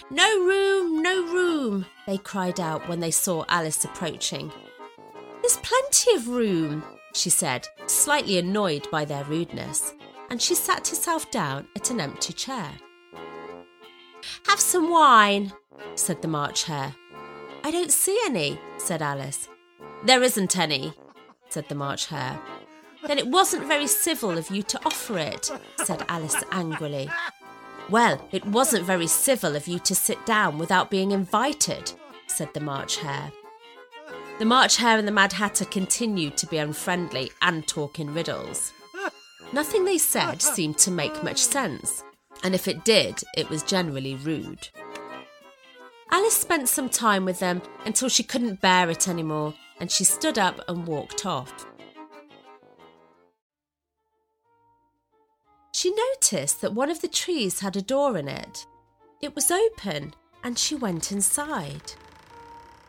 No 0.09 0.39
room, 0.39 1.01
no 1.01 1.23
room, 1.25 1.85
they 2.07 2.17
cried 2.17 2.59
out 2.59 2.87
when 2.87 2.99
they 2.99 3.11
saw 3.11 3.43
Alice 3.49 3.83
approaching. 3.83 4.51
There's 5.41 5.57
plenty 5.57 6.15
of 6.15 6.27
room, 6.27 6.83
she 7.13 7.29
said, 7.29 7.67
slightly 7.87 8.37
annoyed 8.37 8.89
by 8.89 9.05
their 9.05 9.23
rudeness, 9.25 9.93
and 10.29 10.41
she 10.41 10.55
sat 10.55 10.87
herself 10.87 11.29
down 11.29 11.67
at 11.75 11.89
an 11.91 11.99
empty 11.99 12.33
chair. 12.33 12.71
Have 14.47 14.59
some 14.59 14.89
wine, 14.89 15.53
said 15.95 16.21
the 16.21 16.27
March 16.27 16.63
Hare. 16.63 16.95
I 17.63 17.71
don't 17.71 17.91
see 17.91 18.19
any, 18.25 18.59
said 18.77 19.01
Alice. 19.01 19.47
There 20.03 20.21
isn't 20.21 20.57
any, 20.57 20.93
said 21.49 21.67
the 21.69 21.75
March 21.75 22.07
Hare. 22.07 22.39
Then 23.07 23.17
it 23.17 23.27
wasn't 23.27 23.67
very 23.67 23.87
civil 23.87 24.37
of 24.37 24.49
you 24.49 24.63
to 24.63 24.79
offer 24.85 25.17
it, 25.17 25.51
said 25.83 26.05
Alice 26.09 26.43
angrily. 26.51 27.09
Well, 27.89 28.27
it 28.31 28.45
wasn't 28.45 28.85
very 28.85 29.07
civil 29.07 29.55
of 29.55 29.67
you 29.67 29.79
to 29.79 29.95
sit 29.95 30.25
down 30.25 30.57
without 30.57 30.89
being 30.89 31.11
invited, 31.11 31.91
said 32.27 32.53
the 32.53 32.59
March 32.59 32.97
Hare. 32.97 33.31
The 34.39 34.45
March 34.45 34.77
Hare 34.77 34.97
and 34.97 35.07
the 35.07 35.11
Mad 35.11 35.33
Hatter 35.33 35.65
continued 35.65 36.35
to 36.37 36.47
be 36.47 36.57
unfriendly 36.57 37.31
and 37.41 37.65
talk 37.67 37.99
in 37.99 38.13
riddles. 38.13 38.73
Nothing 39.53 39.85
they 39.85 39.97
said 39.99 40.41
seemed 40.41 40.77
to 40.79 40.91
make 40.91 41.23
much 41.23 41.39
sense, 41.39 42.03
and 42.43 42.53
if 42.53 42.67
it 42.67 42.83
did, 42.83 43.21
it 43.37 43.49
was 43.49 43.63
generally 43.63 44.15
rude. 44.15 44.67
Alice 46.11 46.35
spent 46.35 46.69
some 46.69 46.89
time 46.89 47.25
with 47.25 47.39
them 47.39 47.61
until 47.85 48.09
she 48.09 48.23
couldn't 48.23 48.61
bear 48.61 48.89
it 48.89 49.07
anymore 49.07 49.53
and 49.79 49.91
she 49.91 50.03
stood 50.03 50.37
up 50.37 50.59
and 50.67 50.87
walked 50.87 51.25
off. 51.25 51.65
She 55.73 55.91
noticed 55.91 56.61
that 56.61 56.73
one 56.73 56.89
of 56.89 57.01
the 57.01 57.07
trees 57.07 57.59
had 57.59 57.75
a 57.75 57.81
door 57.81 58.17
in 58.17 58.27
it. 58.27 58.65
It 59.21 59.35
was 59.35 59.51
open 59.51 60.13
and 60.43 60.57
she 60.57 60.75
went 60.75 61.11
inside. 61.11 61.93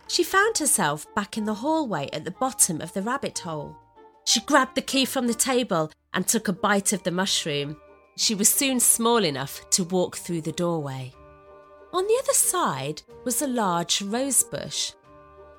She 0.08 0.22
found 0.22 0.58
herself 0.58 1.12
back 1.14 1.36
in 1.36 1.46
the 1.46 1.54
hallway 1.54 2.08
at 2.12 2.24
the 2.24 2.30
bottom 2.30 2.80
of 2.80 2.92
the 2.92 3.02
rabbit 3.02 3.40
hole. 3.40 3.76
She 4.24 4.40
grabbed 4.40 4.76
the 4.76 4.82
key 4.82 5.04
from 5.04 5.26
the 5.26 5.34
table 5.34 5.90
and 6.14 6.26
took 6.26 6.46
a 6.46 6.52
bite 6.52 6.92
of 6.92 7.02
the 7.02 7.10
mushroom. 7.10 7.76
She 8.16 8.34
was 8.34 8.48
soon 8.48 8.78
small 8.78 9.24
enough 9.24 9.68
to 9.70 9.84
walk 9.84 10.16
through 10.16 10.42
the 10.42 10.52
doorway. 10.52 11.12
On 11.96 12.06
the 12.06 12.20
other 12.22 12.34
side 12.34 13.00
was 13.24 13.40
a 13.40 13.46
large 13.46 14.02
rose 14.02 14.42
bush. 14.42 14.92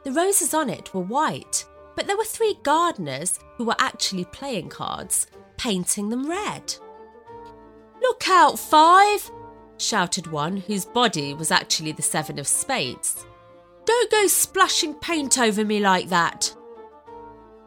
The 0.03 0.11
roses 0.11 0.53
on 0.53 0.69
it 0.69 0.93
were 0.93 1.01
white, 1.01 1.65
but 1.95 2.05
there 2.05 2.15
were 2.15 2.25
three 2.25 2.59
gardeners 2.61 3.39
who 3.55 3.65
were 3.65 3.75
actually 3.79 4.25
playing 4.25 4.69
cards, 4.69 5.25
painting 5.57 6.09
them 6.09 6.29
red. 6.29 6.75
Look 8.03 8.29
out, 8.29 8.59
Five! 8.59 9.31
shouted 9.79 10.27
one 10.27 10.57
whose 10.57 10.85
body 10.85 11.33
was 11.33 11.49
actually 11.49 11.93
the 11.93 12.03
seven 12.03 12.37
of 12.37 12.47
spades. 12.47 13.25
Don't 13.85 14.11
go 14.11 14.27
splashing 14.27 14.93
paint 14.93 15.39
over 15.39 15.65
me 15.65 15.79
like 15.79 16.09
that. 16.09 16.55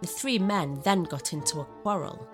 The 0.01 0.07
three 0.07 0.39
men 0.39 0.81
then 0.85 1.03
got 1.03 1.33
into 1.33 1.59
a 1.59 1.65
quarrel. 1.65 2.25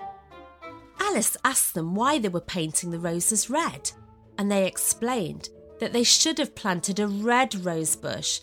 Alice 1.00 1.38
asked 1.46 1.72
them 1.72 1.94
why 1.94 2.18
they 2.18 2.28
were 2.28 2.42
painting 2.42 2.90
the 2.90 3.00
roses 3.00 3.48
red, 3.48 3.90
and 4.36 4.52
they 4.52 4.66
explained 4.66 5.48
that 5.78 5.92
they 5.92 6.02
should 6.02 6.38
have 6.38 6.54
planted 6.54 6.98
a 6.98 7.06
red 7.06 7.54
rose 7.64 7.96
bush 7.96 8.40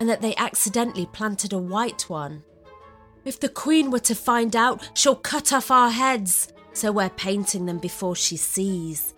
and 0.00 0.08
that 0.08 0.20
they 0.20 0.34
accidentally 0.36 1.06
planted 1.06 1.52
a 1.52 1.58
white 1.58 2.08
one. 2.10 2.42
If 3.24 3.40
the 3.40 3.48
Queen 3.48 3.90
were 3.90 4.00
to 4.00 4.14
find 4.14 4.54
out, 4.54 4.90
she'll 4.94 5.16
cut 5.16 5.52
off 5.52 5.70
our 5.70 5.90
heads, 5.90 6.52
so 6.72 6.92
we're 6.92 7.10
painting 7.10 7.66
them 7.66 7.78
before 7.78 8.16
she 8.16 8.36
sees. 8.36 9.14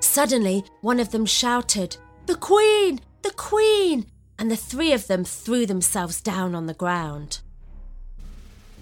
Suddenly, 0.00 0.64
one 0.82 1.00
of 1.00 1.10
them 1.10 1.26
shouted, 1.26 1.96
The 2.26 2.36
Queen! 2.36 3.00
The 3.22 3.32
Queen! 3.32 4.06
And 4.38 4.50
the 4.50 4.56
three 4.56 4.92
of 4.92 5.06
them 5.06 5.24
threw 5.24 5.66
themselves 5.66 6.20
down 6.20 6.54
on 6.54 6.66
the 6.66 6.74
ground. 6.74 7.40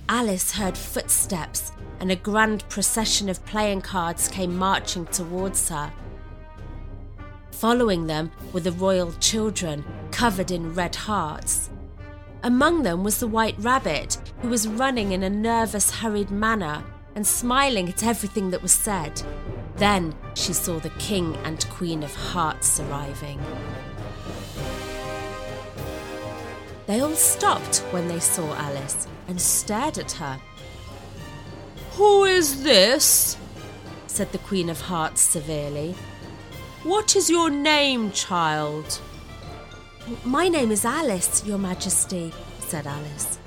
Alice 0.09 0.53
heard 0.53 0.77
footsteps, 0.77 1.73
and 2.01 2.11
a 2.11 2.17
grand 2.17 2.69
procession 2.69 3.29
of 3.29 3.45
playing 3.47 3.83
cards 3.83 4.29
came 4.29 4.57
marching 4.57 5.07
towards 5.07 5.69
her. 5.69 5.93
Following 7.59 8.07
them 8.07 8.31
were 8.53 8.61
the 8.61 8.71
royal 8.71 9.11
children, 9.15 9.85
covered 10.13 10.53
in 10.53 10.75
red 10.75 10.95
hearts. 10.95 11.71
Among 12.45 12.85
them 12.85 13.03
was 13.03 13.19
the 13.19 13.27
white 13.27 13.57
rabbit, 13.59 14.17
who 14.43 14.49
was 14.49 14.69
running 14.69 15.11
in 15.11 15.25
a 15.25 15.29
nervous, 15.29 15.91
hurried 15.91 16.31
manner 16.31 16.85
and 17.17 17.27
smiling 17.27 17.89
at 17.89 18.05
everything 18.05 18.51
that 18.51 18.63
was 18.63 18.71
said. 18.71 19.21
Then 19.75 20.15
she 20.35 20.53
saw 20.53 20.79
the 20.79 20.91
King 21.01 21.35
and 21.39 21.69
Queen 21.71 22.05
of 22.05 22.15
Hearts 22.15 22.79
arriving. 22.79 23.41
They 26.87 27.01
all 27.01 27.17
stopped 27.17 27.79
when 27.91 28.07
they 28.07 28.21
saw 28.21 28.55
Alice 28.55 29.09
and 29.27 29.41
stared 29.41 29.99
at 29.99 30.13
her. 30.13 30.39
Who 31.95 32.23
is 32.23 32.63
this? 32.63 33.37
said 34.07 34.31
the 34.31 34.39
Queen 34.39 34.71
of 34.71 34.83
Hearts 34.83 35.23
severely. 35.23 35.97
What 36.89 37.17
is 37.17 37.29
your 37.29 37.51
name, 37.51 38.13
child? 38.13 38.99
My 40.25 40.49
name 40.49 40.71
is 40.73 40.87
Alice, 40.87 41.45
Your 41.45 41.59
Majesty, 41.59 42.33
said 42.61 42.87
Alice. 42.87 43.39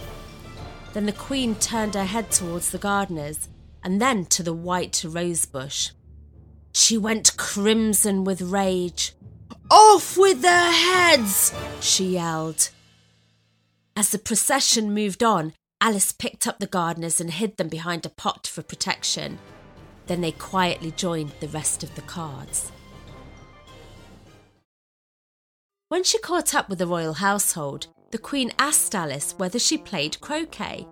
Then 0.93 1.07
the 1.07 1.11
Queen 1.11 1.55
turned 1.55 1.95
her 1.95 2.05
head 2.05 2.29
towards 2.29 2.69
the 2.69 2.77
gardeners 2.77 3.49
and 3.83 3.99
then 3.99 4.25
to 4.25 4.43
the 4.43 4.53
white 4.53 5.03
rose 5.03 5.47
bush. 5.47 5.89
She 6.71 6.99
went 6.99 7.35
crimson 7.35 8.25
with 8.25 8.43
rage. 8.43 9.13
Off 9.71 10.19
with 10.19 10.43
their 10.43 10.71
heads! 10.71 11.51
she 11.79 12.09
yelled. 12.09 12.69
As 13.95 14.11
the 14.11 14.19
procession 14.19 14.93
moved 14.93 15.23
on, 15.23 15.53
Alice 15.81 16.11
picked 16.11 16.45
up 16.45 16.59
the 16.59 16.67
gardeners 16.67 17.19
and 17.19 17.31
hid 17.31 17.57
them 17.57 17.69
behind 17.69 18.05
a 18.05 18.09
pot 18.09 18.45
for 18.45 18.61
protection. 18.61 19.39
Then 20.05 20.21
they 20.21 20.31
quietly 20.31 20.91
joined 20.91 21.31
the 21.39 21.47
rest 21.47 21.81
of 21.81 21.95
the 21.95 22.03
cards. 22.03 22.71
When 25.91 26.05
she 26.05 26.19
caught 26.19 26.55
up 26.55 26.69
with 26.69 26.79
the 26.79 26.87
royal 26.87 27.15
household, 27.15 27.87
the 28.11 28.17
Queen 28.17 28.53
asked 28.57 28.95
Alice 28.95 29.35
whether 29.37 29.59
she 29.59 29.77
played 29.77 30.21
croquet. 30.21 30.87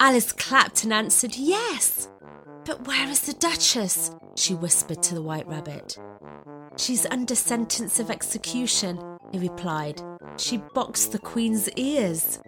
Alice 0.00 0.32
clapped 0.32 0.84
and 0.84 0.92
answered 0.94 1.36
yes. 1.36 2.08
But 2.64 2.86
where 2.88 3.10
is 3.10 3.20
the 3.20 3.34
Duchess? 3.34 4.12
she 4.34 4.54
whispered 4.54 5.02
to 5.02 5.14
the 5.14 5.20
White 5.20 5.46
Rabbit. 5.46 5.98
She's 6.78 7.04
under 7.04 7.34
sentence 7.34 8.00
of 8.00 8.10
execution, 8.10 8.98
he 9.32 9.38
replied. 9.38 10.00
She 10.38 10.62
boxed 10.72 11.12
the 11.12 11.18
Queen's 11.18 11.68
ears. 11.72 12.40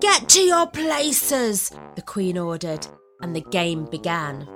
Get 0.00 0.28
to 0.30 0.40
your 0.40 0.66
places, 0.66 1.70
the 1.94 2.02
Queen 2.02 2.36
ordered, 2.36 2.84
and 3.22 3.36
the 3.36 3.46
game 3.52 3.84
began. 3.84 4.48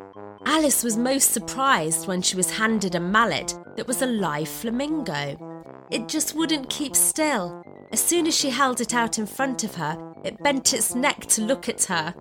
Alice 0.45 0.83
was 0.83 0.97
most 0.97 1.31
surprised 1.31 2.09
when 2.09 2.21
she 2.21 2.35
was 2.35 2.51
handed 2.51 2.97
a 2.97 3.01
mallet 3.01 3.55
that 3.77 3.87
was 3.87 4.03
a 4.03 4.07
live 4.07 4.49
flamingo. 4.49 5.50
It 5.91 6.09
just 6.09 6.35
wouldn't 6.35 6.71
keep 6.71 6.95
still. 6.95 7.65
As 7.91 8.01
soon 8.01 8.27
as 8.27 8.37
she 8.37 8.51
held 8.51 8.81
it 8.81 8.95
out 8.95 9.19
in 9.19 9.27
front 9.27 9.65
of 9.65 9.75
her, 9.75 9.99
it 10.25 10.43
bent 10.43 10.73
its 10.73 10.95
neck 10.95 11.27
to 11.27 11.43
look 11.43 11.69
at 11.69 11.85
her. 11.85 12.15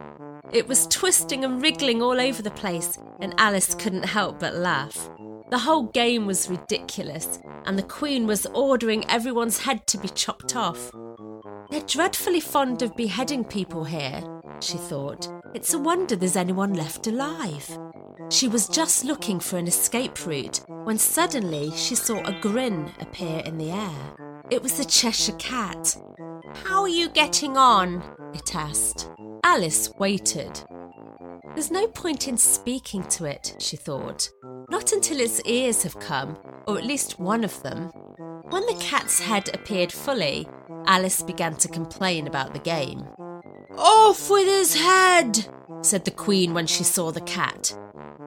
It 0.52 0.68
was 0.68 0.88
twisting 0.88 1.46
and 1.46 1.62
wriggling 1.62 2.02
all 2.02 2.20
over 2.20 2.42
the 2.42 2.50
place, 2.52 2.98
and 3.20 3.36
Alice 3.38 3.76
couldn't 3.76 4.06
help 4.06 4.40
but 4.40 4.56
laugh. 4.56 5.10
The 5.52 5.60
whole 5.60 5.84
game 5.84 6.26
was 6.26 6.50
ridiculous, 6.50 7.40
and 7.66 7.78
the 7.78 7.84
Queen 7.84 8.26
was 8.26 8.48
ordering 8.48 9.08
everyone's 9.10 9.60
head 9.60 9.86
to 9.88 9.98
be 10.00 10.10
chopped 10.10 10.56
off. 10.56 10.92
They're 11.70 11.82
dreadfully 11.82 12.40
fond 12.40 12.82
of 12.82 12.96
beheading 12.96 13.44
people 13.44 13.84
here, 13.84 14.24
she 14.62 14.78
thought. 14.78 15.28
It's 15.54 15.74
a 15.74 15.80
wonder 15.80 16.16
there's 16.16 16.36
anyone 16.36 16.74
left 16.74 17.08
alive. 17.08 17.78
She 18.30 18.48
was 18.48 18.68
just 18.68 19.06
looking 19.06 19.40
for 19.40 19.58
an 19.58 19.68
escape 19.68 20.26
route 20.26 20.62
when 20.68 20.98
suddenly 20.98 21.72
she 21.76 21.96
saw 21.96 22.24
a 22.26 22.40
grin 22.40 22.92
appear 23.00 23.40
in 23.46 23.58
the 23.58 23.72
air. 23.72 24.16
It 24.50 24.62
was 24.62 24.78
the 24.78 24.86
Cheshire 24.86 25.36
Cat. 25.38 25.96
How 26.64 26.82
are 26.82 26.90
you 26.90 27.10
getting 27.10 27.58
on? 27.58 28.04
it 28.34 28.56
asked. 28.56 29.10
Alice 29.44 29.92
waited. 29.98 30.64
There's 31.54 31.72
no 31.72 31.88
point 31.88 32.28
in 32.28 32.38
speaking 32.38 33.04
to 33.04 33.26
it, 33.26 33.56
she 33.60 33.76
thought. 33.78 34.30
Not 34.70 34.94
until 34.94 35.20
its 35.20 35.42
ears 35.46 35.84
have 35.84 36.00
come, 36.00 36.38
or 36.68 36.78
at 36.78 36.86
least 36.86 37.20
one 37.20 37.44
of 37.44 37.62
them. 37.64 37.92
When 38.50 38.66
the 38.66 38.78
cat's 38.80 39.20
head 39.20 39.50
appeared 39.54 39.92
fully, 39.92 40.48
Alice 40.86 41.24
began 41.24 41.56
to 41.56 41.68
complain 41.68 42.28
about 42.28 42.54
the 42.54 42.60
game. 42.60 43.08
Off 43.80 44.30
with 44.30 44.46
his 44.46 44.76
head, 44.76 45.48
said 45.82 46.04
the 46.04 46.12
Queen 46.12 46.54
when 46.54 46.68
she 46.68 46.84
saw 46.84 47.12
the 47.12 47.22
cat. 47.22 47.74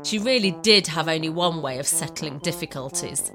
She 0.03 0.19
really 0.19 0.53
did 0.63 0.87
have 0.87 1.09
only 1.09 1.29
one 1.29 1.61
way 1.61 1.79
of 1.79 1.87
settling 1.87 2.39
difficulties. 2.39 3.31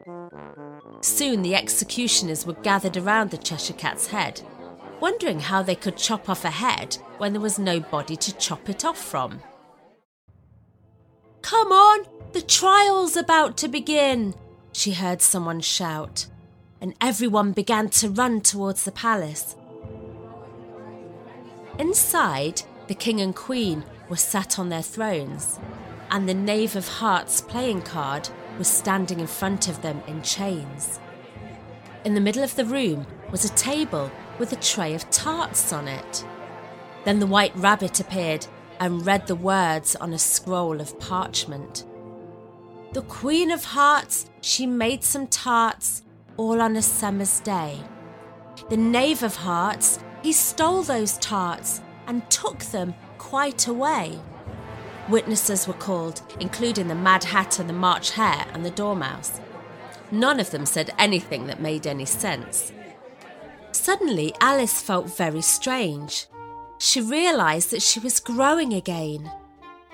Soon 1.01 1.43
the 1.43 1.53
executioners 1.53 2.45
were 2.45 2.53
gathered 2.53 2.97
around 2.97 3.29
the 3.29 3.38
Cheshire 3.38 3.74
Cat's 3.74 4.07
head, 4.07 4.41
wondering 5.00 5.39
how 5.39 5.62
they 5.62 5.75
could 5.75 5.95
chop 5.95 6.27
off 6.27 6.43
a 6.43 6.50
head 6.50 6.97
when 7.19 7.33
there 7.33 7.41
was 7.41 7.59
no 7.59 7.79
body 7.79 8.15
to 8.15 8.36
chop 8.38 8.67
it 8.67 8.83
off 8.83 8.97
from. 8.97 9.39
Come 11.43 11.71
on, 11.71 12.05
the 12.33 12.41
trial's 12.41 13.15
about 13.15 13.57
to 13.57 13.67
begin, 13.67 14.33
she 14.71 14.93
heard 14.93 15.21
someone 15.21 15.62
shout, 15.62 16.25
and 16.81 16.95
everyone 17.00 17.51
began 17.51 17.89
to 17.89 18.09
run 18.09 18.41
towards 18.41 18.86
the 18.86 18.91
palace. 18.91 19.55
Inside, 21.79 22.63
the 22.88 22.96
king 22.96 23.22
and 23.22 23.36
queen 23.36 23.84
were 24.10 24.15
sat 24.15 24.57
on 24.57 24.69
their 24.69 24.81
thrones, 24.81 25.60
and 26.10 26.27
the 26.27 26.34
Knave 26.34 26.75
of 26.75 26.88
Hearts 26.88 27.41
playing 27.41 27.84
card 27.84 28.29
was 28.57 28.67
standing 28.67 29.19
in 29.19 29.27
front 29.27 29.67
of 29.67 29.81
them 29.81 30.01
in 30.07 30.22
chains. 30.22 31.00
In 32.03 32.15
the 32.15 32.22
middle 32.22 32.43
of 32.43 32.55
the 32.55 32.65
room 32.65 33.05
was 33.31 33.46
a 33.46 33.53
table 33.53 34.10
with 34.39 34.51
a 34.53 34.55
tray 34.55 34.93
of 34.96 35.10
tarts 35.10 35.72
on 35.72 35.88
it. 35.88 36.25
Then 37.05 37.19
the 37.19 37.27
White 37.27 37.55
Rabbit 37.55 38.00
appeared 38.00 38.48
and 38.79 39.05
read 39.05 39.27
the 39.27 39.36
words 39.36 39.96
on 39.96 40.13
a 40.13 40.19
scroll 40.19 40.81
of 40.81 41.00
parchment. 41.00 41.86
The 42.93 43.01
Queen 43.03 43.51
of 43.51 43.63
Hearts, 43.63 44.29
she 44.41 44.65
made 44.65 45.03
some 45.03 45.27
tarts, 45.27 46.03
all 46.38 46.62
on 46.62 46.75
a 46.75 46.81
summer's 46.81 47.39
day. 47.41 47.79
The 48.69 48.77
Knave 48.77 49.24
of 49.24 49.36
Hearts, 49.36 50.00
he 50.27 50.34
stole 50.34 50.84
those 50.84 51.17
tarts 51.19 51.80
and 52.06 52.30
took 52.30 52.60
them 52.60 52.93
quite 53.17 53.65
away. 53.65 54.19
Witnesses 55.08 55.65
were 55.65 55.73
called, 55.73 56.21
including 56.41 56.89
the 56.89 56.95
Mad 56.95 57.23
Hatter, 57.23 57.63
the 57.63 57.71
March 57.71 58.12
Hare, 58.12 58.45
and 58.52 58.65
the 58.65 58.71
Dormouse. 58.71 59.39
None 60.12 60.41
of 60.41 60.52
them 60.52 60.65
said 60.65 60.93
anything 60.99 61.47
that 61.47 61.62
made 61.62 61.88
any 61.88 62.04
sense. 62.04 62.73
Suddenly, 63.71 64.34
Alice 64.41 64.82
felt 64.82 65.15
very 65.15 65.39
strange. 65.39 66.28
She 66.78 66.99
realised 66.99 67.71
that 67.71 67.82
she 67.82 68.02
was 68.02 68.19
growing 68.19 68.73
again. 68.73 69.32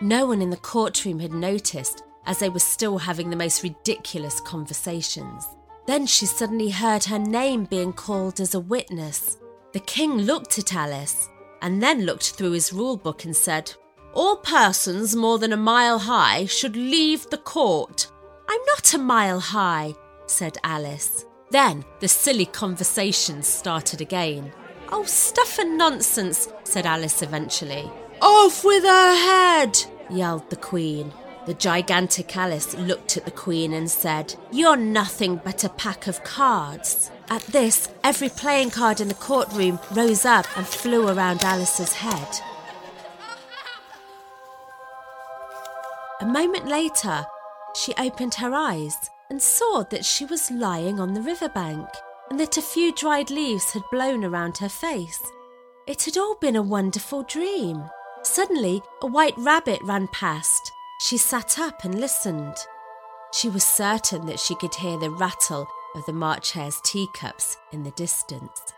No 0.01 0.25
one 0.25 0.41
in 0.41 0.49
the 0.49 0.58
courtroom 0.58 1.19
had 1.19 1.31
noticed, 1.31 2.01
as 2.25 2.39
they 2.39 2.49
were 2.49 2.58
still 2.58 2.97
having 2.97 3.29
the 3.29 3.36
most 3.36 3.62
ridiculous 3.62 4.41
conversations. 4.41 5.45
Then 5.86 6.08
she 6.08 6.25
suddenly 6.25 6.71
heard 6.71 7.03
her 7.03 7.19
name 7.19 7.65
being 7.65 7.93
called 7.93 8.39
as 8.39 8.55
a 8.55 8.60
witness. 8.60 9.38
The 9.73 9.79
king 9.79 10.19
looked 10.19 10.59
at 10.59 10.75
Alice 10.75 11.29
and 11.63 11.81
then 11.81 12.05
looked 12.05 12.31
through 12.31 12.51
his 12.51 12.71
rule 12.71 12.95
book 12.95 13.25
and 13.25 13.36
said, 13.36 13.73
All 14.13 14.38
persons 14.38 15.15
more 15.15 15.39
than 15.39 15.51
a 15.51 15.57
mile 15.57 15.97
high 15.97 16.45
should 16.45 16.75
leave 16.75 17.27
the 17.29 17.39
court. 17.39 18.12
I'm 18.47 18.62
not 18.67 18.93
a 18.93 18.99
mile 18.99 19.39
high, 19.39 19.95
said 20.27 20.59
Alice. 20.63 21.25
Then 21.49 21.83
the 22.01 22.07
silly 22.07 22.45
conversation 22.45 23.41
started 23.41 23.99
again. 23.99 24.51
Oh, 24.91 25.05
stuff 25.05 25.57
and 25.57 25.75
nonsense, 25.75 26.49
said 26.63 26.86
Alice 26.86 27.23
eventually. 27.23 27.91
Off 28.21 28.63
with 28.63 28.83
her 28.83 29.15
head, 29.15 29.75
yelled 30.12 30.47
the 30.51 30.55
Queen. 30.55 31.12
The 31.47 31.55
gigantic 31.55 32.38
Alice 32.38 32.75
looked 32.75 33.17
at 33.17 33.25
the 33.25 33.31
Queen 33.31 33.73
and 33.73 33.89
said, 33.89 34.36
You're 34.51 34.77
nothing 34.77 35.41
but 35.43 35.63
a 35.63 35.69
pack 35.69 36.05
of 36.05 36.23
cards. 36.23 37.09
At 37.29 37.43
this, 37.47 37.89
every 38.03 38.29
playing 38.29 38.71
card 38.71 39.01
in 39.01 39.07
the 39.07 39.13
courtroom 39.13 39.79
rose 39.91 40.25
up 40.25 40.45
and 40.57 40.67
flew 40.67 41.07
around 41.07 41.43
Alice's 41.43 41.93
head. 41.93 42.39
A 46.21 46.25
moment 46.25 46.67
later, 46.67 47.25
she 47.75 47.93
opened 47.97 48.36
her 48.36 48.53
eyes 48.53 48.95
and 49.29 49.41
saw 49.41 49.83
that 49.89 50.05
she 50.05 50.25
was 50.25 50.51
lying 50.51 50.99
on 50.99 51.13
the 51.13 51.21
riverbank 51.21 51.88
and 52.29 52.39
that 52.39 52.57
a 52.57 52.62
few 52.62 52.93
dried 52.93 53.29
leaves 53.29 53.71
had 53.71 53.83
blown 53.91 54.23
around 54.23 54.57
her 54.57 54.69
face. 54.69 55.21
It 55.88 56.03
had 56.03 56.17
all 56.17 56.36
been 56.36 56.55
a 56.55 56.62
wonderful 56.62 57.23
dream. 57.23 57.83
Suddenly, 58.23 58.81
a 59.01 59.07
white 59.07 59.38
rabbit 59.38 59.81
ran 59.83 60.07
past. 60.09 60.71
She 61.01 61.17
sat 61.17 61.59
up 61.59 61.83
and 61.83 61.99
listened. 61.99 62.55
She 63.33 63.49
was 63.49 63.63
certain 63.63 64.25
that 64.27 64.39
she 64.39 64.55
could 64.55 64.75
hear 64.75 64.97
the 64.97 65.09
rattle 65.09 65.67
of 65.95 66.06
the 66.06 66.13
March 66.13 66.51
Hare's 66.51 66.82
teacups 66.82 67.58
in 67.71 67.84
the 67.84 67.91
distance. 67.91 68.73